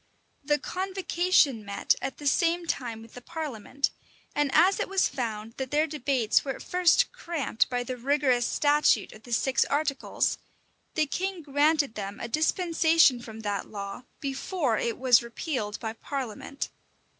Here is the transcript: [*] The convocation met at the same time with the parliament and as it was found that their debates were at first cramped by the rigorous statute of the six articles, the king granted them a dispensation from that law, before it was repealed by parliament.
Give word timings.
[*] 0.25 0.43
The 0.43 0.57
convocation 0.57 1.63
met 1.63 1.93
at 2.01 2.17
the 2.17 2.25
same 2.25 2.65
time 2.65 3.03
with 3.03 3.13
the 3.13 3.21
parliament 3.21 3.91
and 4.33 4.49
as 4.51 4.79
it 4.79 4.89
was 4.89 5.07
found 5.07 5.53
that 5.57 5.69
their 5.69 5.85
debates 5.85 6.43
were 6.43 6.55
at 6.55 6.63
first 6.63 7.11
cramped 7.11 7.69
by 7.69 7.83
the 7.83 7.95
rigorous 7.97 8.47
statute 8.47 9.11
of 9.13 9.21
the 9.21 9.31
six 9.31 9.63
articles, 9.65 10.39
the 10.95 11.05
king 11.05 11.43
granted 11.43 11.93
them 11.93 12.19
a 12.19 12.27
dispensation 12.27 13.19
from 13.21 13.41
that 13.41 13.69
law, 13.69 14.05
before 14.19 14.79
it 14.79 14.97
was 14.97 15.21
repealed 15.21 15.79
by 15.79 15.93
parliament. 15.93 16.69